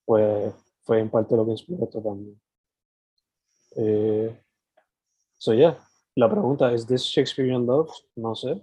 [0.06, 2.40] pues fue en parte lo que inspiró esto también.
[3.76, 4.40] Eh,
[5.38, 5.78] so yeah,
[6.16, 7.92] la pregunta es, ¿this Shakespearean love?
[8.16, 8.62] No sé.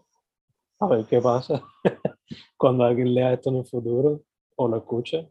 [0.78, 1.62] A ver qué pasa
[2.56, 4.22] cuando alguien lea esto en el futuro
[4.56, 5.30] o lo escuche.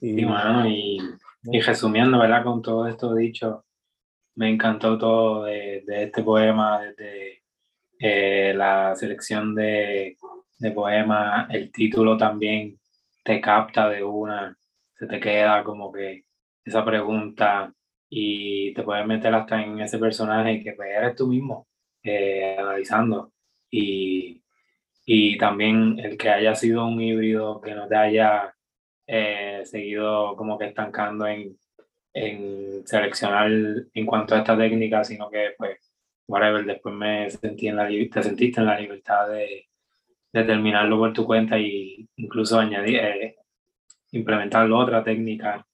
[0.00, 0.98] Y, y,
[1.44, 2.44] y resumiendo, ¿verdad?
[2.44, 3.64] Con todo esto dicho,
[4.34, 7.42] me encantó todo de, este poema, desde
[7.98, 10.16] eh, la selección de,
[10.58, 12.78] de poemas, el título también
[13.26, 14.56] te capta de una,
[14.94, 16.24] se te queda como que
[16.64, 17.72] esa pregunta
[18.08, 21.66] y te puedes meter hasta en ese personaje que pues eres tú mismo
[22.04, 23.32] eh, analizando.
[23.70, 24.42] Y,
[25.04, 28.54] y también el que haya sido un híbrido que no te haya
[29.06, 31.58] eh, seguido como que estancando en,
[32.14, 33.50] en seleccionar
[33.92, 35.80] en cuanto a esta técnica, sino que pues,
[36.28, 39.68] whatever, después me sentí en la, te sentiste en la libertad de,
[40.40, 43.36] de terminarlo por tu cuenta y incluso añadir, eh,
[44.12, 45.66] implementarlo otra técnica.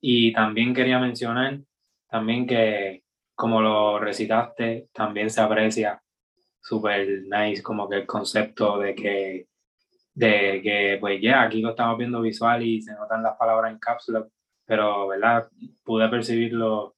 [0.00, 1.60] Y también quería mencionar
[2.08, 3.02] también que
[3.34, 6.02] como lo recitaste, también se aprecia
[6.60, 9.46] súper nice como que el concepto de que
[10.14, 13.78] de que pues ya aquí lo estamos viendo visual y se notan las palabras en
[13.78, 14.26] cápsula
[14.66, 15.48] pero, ¿verdad?
[15.84, 16.96] Pude percibirlo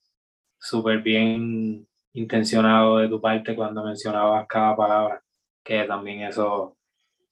[0.59, 5.23] súper bien intencionado de tu parte cuando mencionabas cada palabra,
[5.63, 6.78] que también eso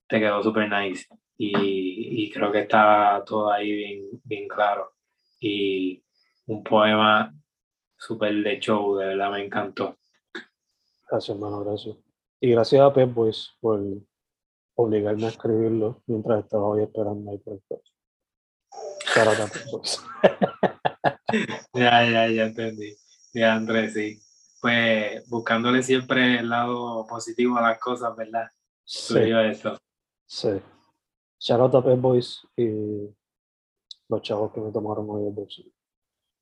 [0.09, 1.07] te quedó súper nice.
[1.39, 4.95] Y, y, creo que está todo ahí bien, bien claro.
[5.39, 6.03] Y
[6.47, 7.35] un poema
[7.99, 9.99] súper de show, de verdad me encantó.
[11.11, 11.97] Gracias, hermano, gracias.
[12.41, 13.81] Y gracias a Pep Boys por
[14.77, 17.63] obligarme a escribirlo mientras estaba hoy esperando ahí por el
[21.73, 22.95] ya, ya, ya entendí.
[23.33, 24.21] Ya, Andrés, sí.
[24.61, 28.51] Pues buscándole siempre el lado positivo a las cosas, ¿verdad?
[28.85, 29.19] Sí.
[29.19, 29.79] Esto.
[30.27, 30.61] Sí.
[31.39, 33.09] Shout out a Pep Boys y
[34.09, 35.71] los chavos que me tomaron hoy el bolsillo.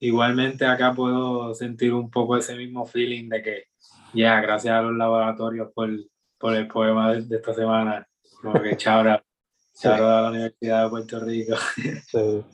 [0.00, 3.64] Igualmente acá puedo sentir un poco ese mismo feeling de que
[4.12, 5.90] ya, gracias a los laboratorios por,
[6.38, 8.06] por el poema de, esta semana,
[8.40, 9.24] como que chabra,
[9.74, 11.54] chabra a la Universidad de Puerto Rico.
[12.06, 12.44] Sí.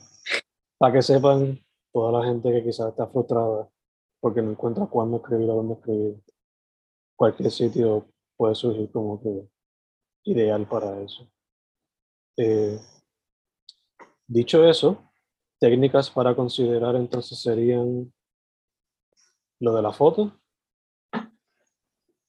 [0.77, 1.59] Para que sepan,
[1.91, 3.69] toda la gente que quizás está frustrada
[4.19, 6.21] porque no encuentra cuándo escribir o dónde escribir,
[7.15, 9.47] cualquier sitio puede surgir como que
[10.23, 11.27] ideal para eso.
[12.37, 12.79] Eh,
[14.27, 15.11] dicho eso,
[15.59, 18.13] técnicas para considerar entonces serían
[19.59, 20.39] lo de la foto,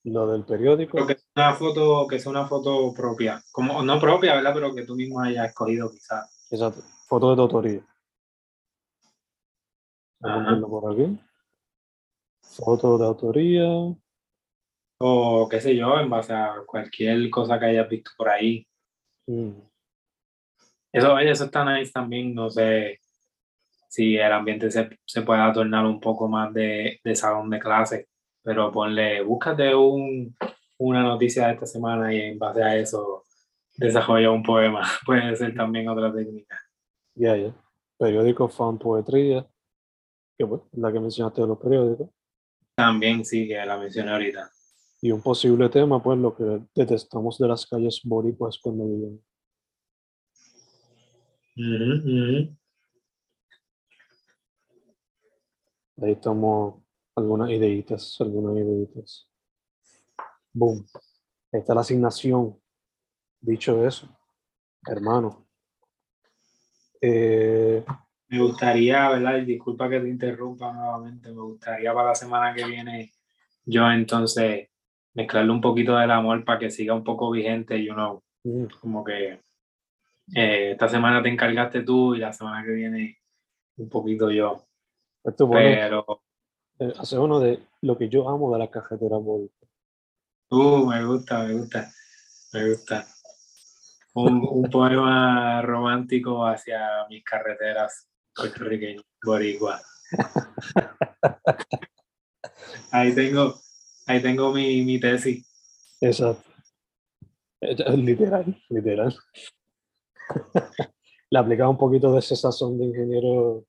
[0.04, 1.06] lo del periódico.
[1.06, 4.52] que sea una foto, que sea una foto propia, como no propia, ¿verdad?
[4.54, 6.48] Pero que tú mismo hayas escogido quizás.
[6.50, 7.92] Exacto, foto de tutoría
[10.68, 11.18] por aquí.
[12.40, 13.96] Foto de autoría.
[15.04, 18.66] O qué sé yo, en base a cualquier cosa que hayas visto por ahí.
[19.26, 19.50] Mm.
[20.92, 23.00] Eso, eso está nice también, no sé
[23.88, 28.08] si el ambiente se, se puede tornar un poco más de, de, salón de clase,
[28.42, 30.36] pero ponle, búscate un,
[30.78, 33.24] una noticia de esta semana y en base a eso
[33.76, 34.82] desarrolla un poema.
[35.04, 36.58] Puede ser también otra técnica.
[37.14, 37.54] Ya, ya.
[37.98, 39.46] Periódico, fan, poetría
[40.38, 42.08] que la que mencionaste de los periódicos.
[42.74, 44.50] También sí, que la mencioné ahorita.
[45.04, 49.20] Y un posible tema, pues lo que detestamos de las calles boricuas cuando vivimos.
[56.00, 56.82] Ahí estamos
[57.16, 59.28] algunas ideitas, algunas ideitas.
[60.52, 60.86] Boom.
[61.52, 62.58] Ahí está la asignación.
[63.40, 64.08] Dicho eso,
[64.86, 65.48] hermano.
[67.00, 67.84] Eh,
[68.28, 69.38] me gustaría, ¿verdad?
[69.38, 73.12] Y disculpa que te interrumpa nuevamente, me gustaría para la semana que viene
[73.64, 74.68] yo entonces
[75.14, 78.64] mezclarle un poquito del amor para que siga un poco vigente, y uno mm.
[78.80, 79.40] como que
[80.34, 83.18] eh, esta semana te encargaste tú y la semana que viene
[83.76, 84.64] un poquito yo.
[85.22, 86.22] Pero...
[86.78, 89.50] Eh, hace uno de lo que yo amo de la cajetera móvil.
[90.50, 91.90] Uh, me gusta, me gusta,
[92.52, 93.06] me gusta.
[94.14, 99.80] Un, un poema romántico hacia mis carreteras puertorriqueñas, boricua.
[102.90, 103.54] Ahí tengo,
[104.12, 105.44] ahí tengo mi, mi tesis.
[106.00, 106.50] Exacto.
[107.60, 109.16] Literal, literal.
[111.30, 113.64] Le aplicaba un poquito de ese sazón de ingeniero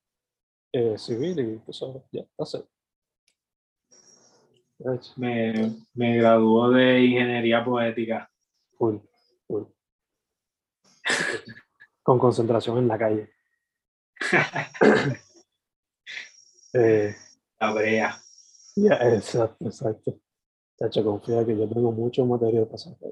[0.72, 1.80] eh, civil y pues
[2.12, 2.66] ya, hace.
[5.16, 8.30] Me, me graduó de ingeniería poética.
[8.78, 8.98] Full,
[9.48, 9.64] full.
[12.02, 13.30] Con concentración en la calle.
[16.74, 17.16] eh,
[17.60, 18.22] la brea.
[18.76, 20.20] Ya, exacto, exacto.
[20.84, 23.12] Tacho, confía que yo tengo mucho material para sacar,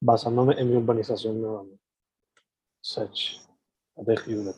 [0.00, 1.82] basándome en mi urbanización nuevamente.
[4.06, 4.52] Terrible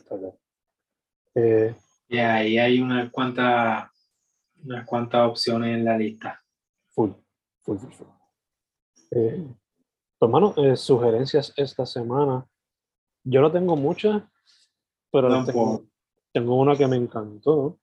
[1.33, 1.75] eh,
[2.07, 3.89] y ahí hay unas cuantas
[4.63, 6.39] unas cuantas opciones en la lista.
[6.89, 7.13] Full,
[7.63, 8.07] full, full, full.
[9.09, 9.47] Eh,
[10.21, 12.47] hermano, eh, sugerencias esta semana.
[13.23, 14.21] Yo no tengo muchas,
[15.11, 15.83] pero tengo,
[16.31, 17.79] tengo, una que me encantó.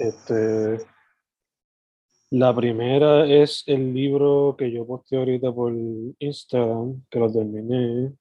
[0.00, 0.84] Este,
[2.36, 5.72] la primera es el libro que yo posté ahorita por
[6.18, 8.12] Instagram, que lo terminé.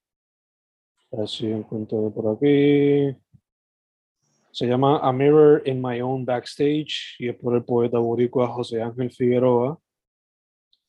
[1.22, 3.14] Así encuentro por aquí.
[4.54, 8.82] Se llama A Mirror in My Own Backstage y es por el poeta boricua José
[8.82, 9.78] Ángel Figueroa.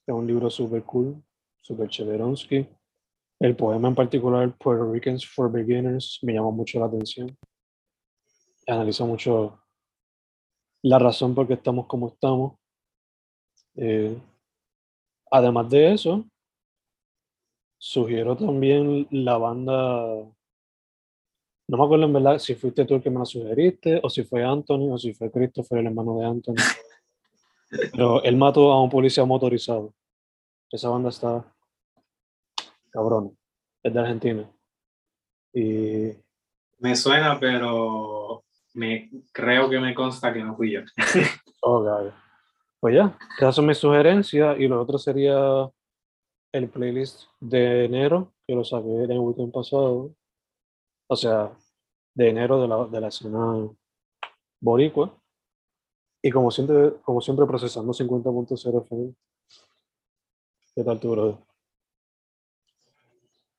[0.07, 1.21] Es un libro súper cool,
[1.63, 2.65] súper chéveronsky.
[3.41, 7.37] El poema en particular, Puerto Ricans for Beginners, me llama mucho la atención.
[8.69, 9.65] Analiza mucho
[10.83, 12.61] la razón por qué estamos como estamos.
[13.77, 14.17] Eh,
[15.31, 16.25] además de eso,
[17.79, 20.27] sugiero también la banda
[21.69, 24.23] no me acuerdo en verdad si fuiste tú el que me la sugeriste, o si
[24.23, 26.55] fue Anthony, o si fue Christopher, el hermano de Anthony.
[27.91, 29.93] Pero él mató a un policía motorizado.
[30.71, 31.45] Esa banda está
[32.91, 33.37] cabrón.
[33.83, 34.51] Es de Argentina.
[35.53, 36.13] Y.
[36.79, 40.83] Me suena, pero me creo que me consta que no fui yo.
[41.63, 42.13] oh, God.
[42.81, 44.59] Pues ya, esas son mis sugerencias.
[44.59, 45.71] Y lo otro sería
[46.53, 50.15] el playlist de enero, que lo saqué el weekend pasado
[51.09, 51.53] o sea,
[52.15, 53.69] de enero de la, de la escena
[54.61, 55.17] boricua.
[56.23, 59.15] Y como siempre, como siempre procesando 50.0 FM.
[60.75, 61.37] ¿Qué tal tu brother?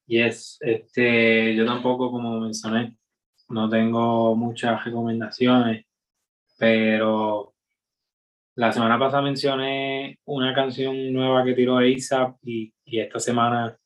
[0.05, 2.97] Yes, este, yo tampoco, como mencioné,
[3.49, 5.85] no tengo muchas recomendaciones,
[6.57, 7.53] pero
[8.57, 13.77] la semana pasada mencioné una canción nueva que tiró ASAP y, y esta semana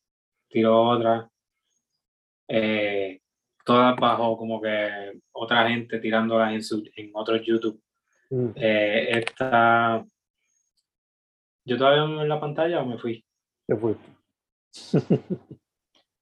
[0.47, 1.29] tiró otra.
[2.47, 3.19] Eh,
[3.65, 7.81] todas bajo como que otra gente tirándolas en, su, en otros YouTube.
[8.29, 8.51] Mm.
[8.55, 10.05] Eh, esta,
[11.65, 13.25] ¿Yo todavía en la pantalla o me fui?
[13.67, 13.95] Me fui.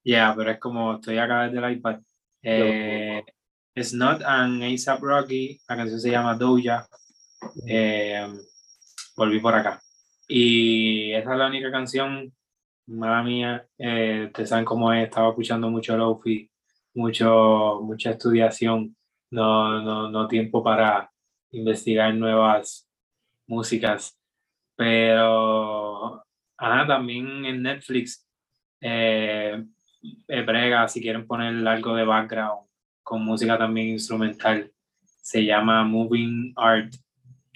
[0.04, 2.00] Ya, pero es como estoy acá desde el iPad.
[2.42, 3.24] Eh,
[3.76, 6.88] It's Not an ASAP Rocky, la canción se llama Doja.
[7.68, 8.28] Eh,
[9.16, 9.82] volví por acá.
[10.28, 12.34] Y esa es la única canción,
[12.88, 16.50] mala mía, eh, ustedes saben cómo es, estaba escuchando mucho Lofi
[16.94, 18.96] mucho, mucha estudiación,
[19.32, 21.12] no, no, no tiempo para
[21.52, 22.88] investigar nuevas
[23.48, 24.18] músicas.
[24.76, 26.24] Pero
[26.58, 28.28] también en Netflix,
[28.82, 29.64] eh,
[30.28, 32.68] brega, si quieren poner algo de background
[33.04, 34.72] con música también instrumental,
[35.22, 36.94] se llama Moving Art,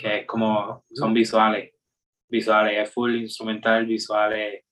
[0.04, 1.74] que es como, son visuales,
[2.28, 4.66] visuales, es full instrumental, visuales.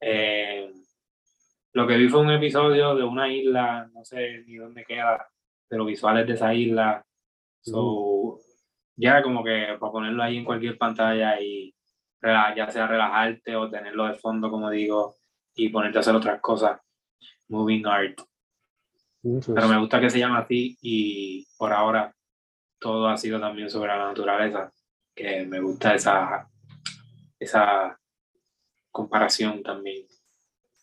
[0.00, 0.72] Eh,
[1.74, 5.28] lo que vi fue un episodio de una isla, no sé ni dónde queda,
[5.68, 7.04] pero visuales de esa isla.
[7.60, 8.38] So,
[8.96, 11.74] ya como que para ponerlo ahí en cualquier pantalla y
[12.56, 15.16] ya sea relajarte o tenerlo de fondo, como digo,
[15.54, 16.80] y ponerte a hacer otras cosas.
[17.48, 18.20] Moving art.
[19.22, 22.14] Pero me gusta que se llame así y por ahora
[22.78, 24.72] todo ha sido también sobre la naturaleza,
[25.18, 26.48] que me gusta esa,
[27.40, 27.98] esa
[28.92, 30.06] comparación también.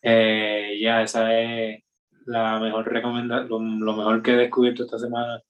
[0.02, 1.82] Eh, ya, esa es
[2.26, 5.42] la mejor recomendación, lo, mejor que he descubierto esta semana,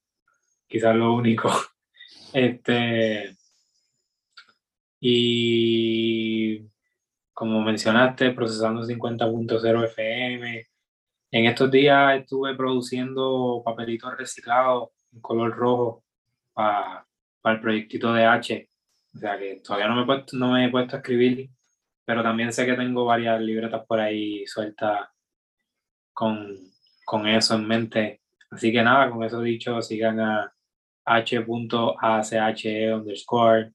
[0.69, 1.51] quizás lo único.
[2.33, 3.35] Este,
[5.01, 6.61] y
[7.33, 10.67] como mencionaste, procesando 50.0 FM.
[11.31, 16.05] En estos días estuve produciendo papelitos reciclados en color rojo
[16.53, 17.07] para,
[17.41, 18.69] para el proyectito de H.
[19.17, 21.49] O sea que todavía no me, he puesto, no me he puesto a escribir,
[22.05, 25.09] pero también sé que tengo varias libretas por ahí sueltas
[26.13, 26.55] con,
[27.05, 28.21] con eso en mente.
[28.51, 30.53] Así que nada, con eso dicho, sigan a
[31.07, 33.73] h.ache underscore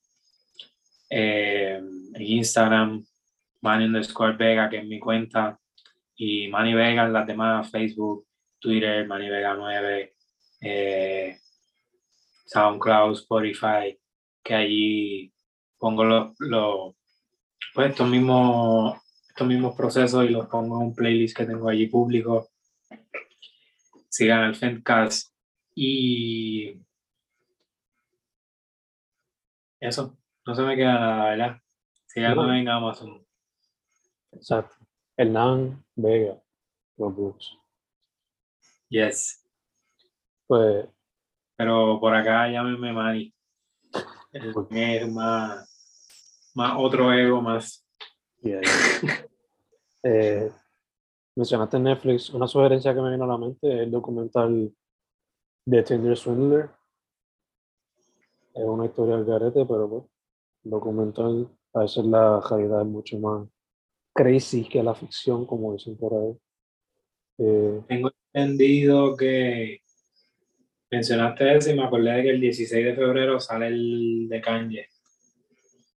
[1.09, 1.81] eh,
[2.13, 3.03] en Instagram,
[3.61, 5.59] Manny underscore Vega, que es mi cuenta,
[6.15, 8.27] y Manny Vega en las demás, Facebook,
[8.59, 10.13] Twitter, Manny Vega 9,
[10.61, 11.37] eh,
[12.45, 13.97] SoundCloud, Spotify,
[14.43, 15.30] que allí
[15.81, 16.95] pongo los, los
[17.73, 21.87] pues estos mismos, estos mismos procesos y los pongo en un playlist que tengo allí
[21.87, 22.49] público.
[24.07, 25.33] Sigan el Fencast
[25.73, 26.77] y
[29.79, 30.15] eso,
[30.45, 31.61] no se me queda nada, ¿verdad?
[32.05, 33.25] Síganme en Amazon.
[34.33, 34.75] Exacto.
[35.17, 36.39] Hernán Vega,
[36.97, 37.57] los books.
[38.89, 39.43] Yes.
[40.45, 40.85] Pues.
[41.55, 43.33] Pero por acá llámeme Manny.
[44.71, 45.70] Es más,
[46.55, 47.85] más otro ego más.
[50.03, 50.51] Eh,
[51.35, 52.31] mencionaste Netflix.
[52.31, 54.73] Una sugerencia que me vino a la mente es el documental
[55.63, 56.71] de Tinder Swindler.
[58.55, 60.09] Es una historia del garete, pero bueno,
[60.63, 63.47] documental a veces la realidad es mucho más
[64.13, 66.37] crazy que la ficción, como dicen por ahí.
[67.37, 69.81] Eh, Tengo entendido que
[70.89, 74.87] mencionaste eso y me acordé de que el 16 de febrero sale el de Kanye.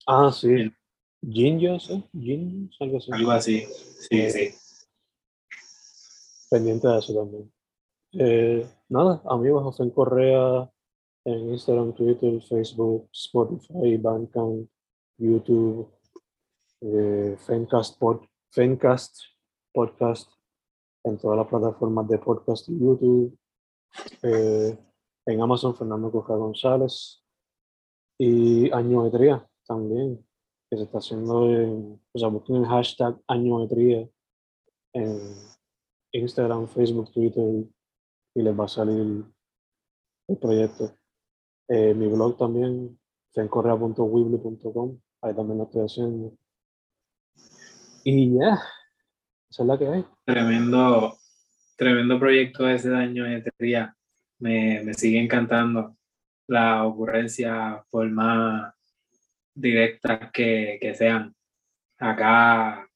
[0.07, 0.73] Ah, sí.
[1.23, 2.03] Genius, ¿eh?
[2.13, 3.13] Genius, algo así.
[3.13, 3.67] Algo así,
[4.11, 4.55] sí, sí.
[6.51, 7.53] Pendiente de eso también.
[8.13, 10.71] Eh, nada, amigos, José Correa
[11.25, 14.69] en Instagram, Twitter, Facebook, Spotify, Bandcamp,
[15.19, 15.89] YouTube,
[16.81, 17.99] eh, Fencast,
[19.73, 20.29] Podcast
[21.05, 23.39] en todas las plataformas de podcast y YouTube.
[24.23, 24.79] Eh,
[25.27, 27.23] en Amazon, Fernando Coja González.
[28.19, 30.25] Y Añometría también,
[30.71, 34.09] que se está haciendo en, o sea, busquen el hashtag Añometría
[34.95, 35.19] en
[36.13, 37.65] Instagram, Facebook, Twitter
[38.35, 39.25] y les va a salir
[40.29, 40.97] el proyecto.
[41.69, 42.99] Eh, mi blog también,
[43.33, 46.37] fencorrea.wible.com, ahí también lo estoy haciendo.
[48.05, 48.61] Y ya,
[49.51, 50.05] esa es la que hay.
[50.25, 51.17] Tremendo,
[51.77, 53.97] tremendo proyecto ese de añometría.
[54.39, 55.97] Me, me sigue encantando
[56.49, 58.75] la ocurrencia por más
[59.55, 61.35] directas que, que sean.
[61.99, 62.89] Acá,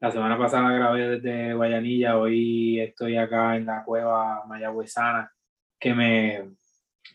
[0.00, 5.32] la semana pasada grabé desde Guayanilla, hoy estoy acá en la cueva mayagüezana,
[5.78, 6.50] que me,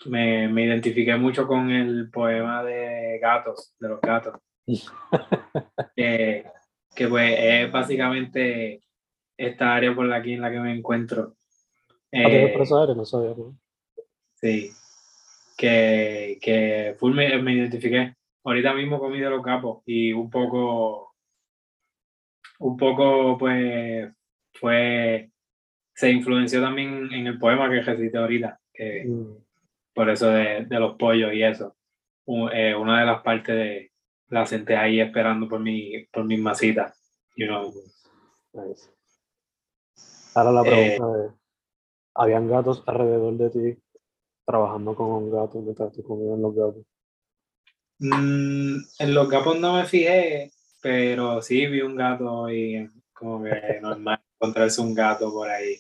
[0.05, 4.39] me, me identifiqué mucho con el poema de gatos, de los gatos.
[5.95, 6.45] que,
[6.95, 8.81] que pues es básicamente
[9.37, 11.35] esta área por la que en la que me encuentro.
[12.11, 12.55] Ah, eh,
[12.95, 13.33] no sabía.
[14.35, 14.71] Sí,
[15.57, 18.15] que, que full me, me, identifiqué.
[18.45, 21.15] Ahorita mismo comí de los capos y un poco,
[22.59, 24.13] un poco pues
[24.53, 25.31] fue,
[25.93, 29.37] se influenció también en el poema que recité ahorita, que mm.
[29.93, 31.75] por eso de, de, los pollos y eso.
[32.53, 33.91] Eh, una de las partes de,
[34.29, 37.01] la senté ahí esperando por mi, por mis masitas.
[37.35, 37.73] You know.
[40.35, 41.33] Ahora la pregunta eh, es,
[42.13, 43.81] ¿habían gatos alrededor de ti
[44.45, 46.85] trabajando con un gato mientras tú comías los gatos?
[47.99, 53.51] Mm, en los gatos no me fijé, pero sí vi un gato y como que
[53.81, 55.79] normal encontrarse un gato por ahí.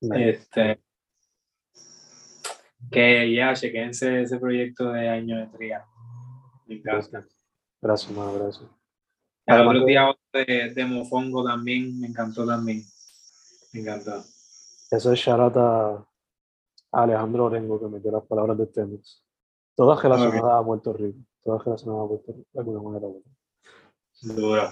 [0.00, 0.80] este,
[2.90, 5.84] que ya, chequense ese proyecto de año de tría.
[6.66, 7.26] Gracias,
[7.80, 8.70] gracias, gracias.
[9.46, 12.82] El otro día de, de, Mofongo también, me encantó también.
[13.72, 14.24] Me encantó.
[14.90, 16.06] Eso es shout a
[16.92, 19.22] Alejandro Orengo que metió las palabras de tenis.
[19.74, 21.18] Todas relacionadas a Puerto Rico.
[21.42, 23.08] Todas relacionadas a Puerto Rico, de alguna manera.
[24.22, 24.62] Duro.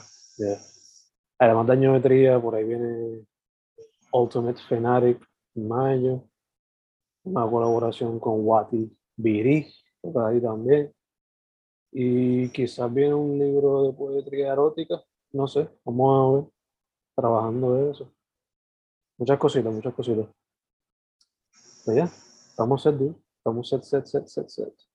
[1.39, 3.27] Además de añometría, por ahí viene
[4.13, 6.29] Ultimate Fanatic en mayo.
[7.25, 10.93] Una colaboración con Wati Biri, por ahí también.
[11.93, 16.53] Y quizás viene un libro de poesía erótica, no sé, vamos a ver,
[17.15, 18.13] trabajando de eso.
[19.19, 20.27] Muchas cositas, muchas cositas.
[21.85, 23.15] Pues ya, estamos set, dude.
[23.37, 24.92] Estamos set, set, set, set, set.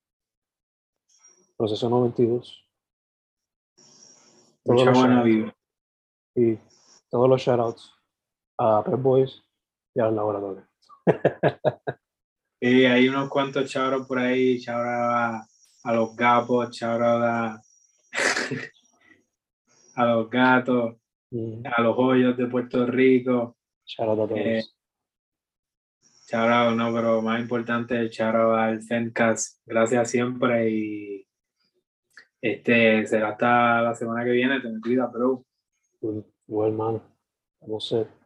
[1.58, 2.64] Proceso 92.
[4.64, 5.54] Mucha los buena vida.
[6.34, 6.58] Y
[7.10, 7.94] todos los shoutouts
[8.58, 9.42] a Pep Boys
[9.94, 10.66] y al laboratorio.
[12.60, 15.46] Y hay unos cuantos chavos por ahí, chavos a,
[15.84, 17.60] a los gapos, chavos a,
[19.96, 20.96] a los gatos,
[21.30, 23.56] Mm, a los hoyos de Puerto Rico.
[23.84, 24.40] shout out a todos.
[24.40, 24.64] Eh,
[26.26, 29.60] Shout no, pero más importante, out al Fencast.
[29.66, 31.27] Gracias siempre y
[32.40, 34.60] este será hasta la semana que viene.
[34.60, 35.44] Te me cuida, bro.
[36.46, 37.02] Igual, hermano.
[37.60, 38.17] Vamos a ser.